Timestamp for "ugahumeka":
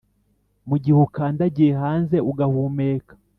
2.31-3.13